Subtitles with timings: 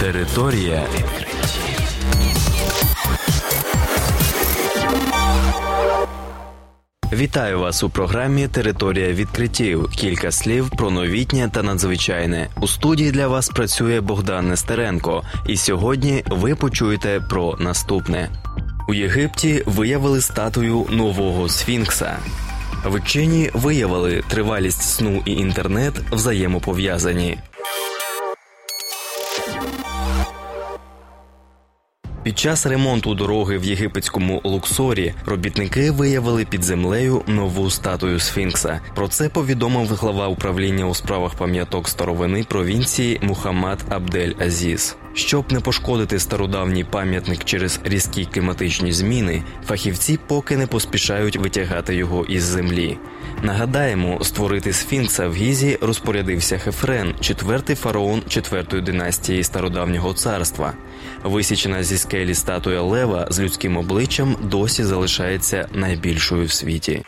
[0.00, 1.80] Територія відкриттів.
[7.12, 9.90] Вітаю вас у програмі Територія відкриттів.
[9.90, 12.48] Кілька слів про новітнє та надзвичайне.
[12.60, 18.30] У студії для вас працює Богдан Нестеренко, і сьогодні ви почуєте про наступне:
[18.88, 22.16] у Єгипті виявили статую нового сфінкса.
[22.84, 27.38] Вчені виявили тривалість сну і інтернет взаємопов'язані.
[32.22, 38.80] Під час ремонту дороги в єгипетському Луксорі робітники виявили під землею нову статую Сфінкса.
[38.94, 44.96] Про це повідомив глава управління у справах пам'яток старовини провінції Мухаммад Абдель Азіз.
[45.14, 52.24] Щоб не пошкодити стародавній пам'ятник через різкі кліматичні зміни, фахівці поки не поспішають витягати його
[52.24, 52.98] із землі.
[53.42, 60.72] Нагадаємо, створити сфінкса в гізі розпорядився Хефрен, четвертий фараон четвертої династії стародавнього царства.
[61.24, 67.02] Висічена зі скелі статуя Лева з людським обличчям досі залишається найбільшою в світі.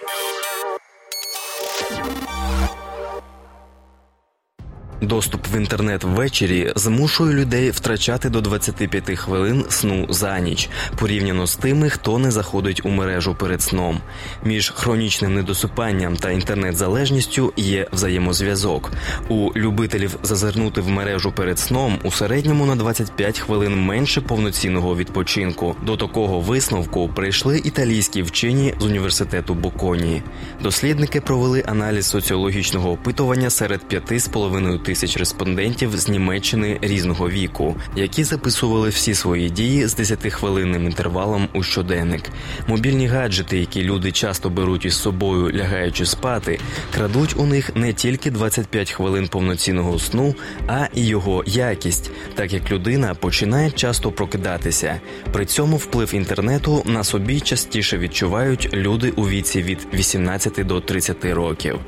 [5.00, 10.68] Доступ в інтернет ввечері змушує людей втрачати до 25 хвилин сну за ніч,
[10.98, 14.00] порівняно з тими, хто не заходить у мережу перед сном.
[14.44, 18.92] Між хронічним недосипанням та інтернет-залежністю є взаємозв'язок.
[19.28, 25.77] У любителів зазирнути в мережу перед сном у середньому на 25 хвилин менше повноцінного відпочинку.
[25.86, 30.22] До такого висновку прийшли італійські вчені з університету Боконі.
[30.62, 38.24] Дослідники провели аналіз соціологічного опитування серед 5,5 тисяч тисяч респондентів з Німеччини різного віку, які
[38.24, 42.22] записували всі свої дії з 10-хвилинним інтервалом у щоденник.
[42.66, 46.60] Мобільні гаджети, які люди часто беруть із собою, лягаючи спати,
[46.94, 50.34] крадуть у них не тільки 25 хвилин повноцінного сну,
[50.66, 55.00] а і його якість, так як людина починає часто прокидатися.
[55.32, 61.24] При цьому вплив інтернету на собі частіше відчувають люди у віці від 18 до 30
[61.24, 61.78] років.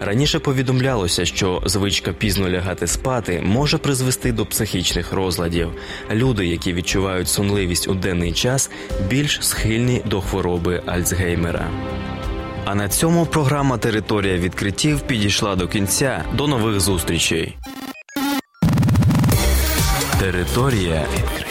[0.00, 5.70] Раніше повідомлялося, що звичка пізно лягати спати може призвести до психічних розладів.
[6.12, 8.70] Люди, які відчувають сонливість у денний час,
[9.08, 11.70] більш схильні до хвороби Альцгеймера.
[12.64, 16.24] А на цьому програма Територія відкриттів підійшла до кінця.
[16.34, 17.56] До нових зустрічей.
[20.20, 21.45] Територія відкриттів.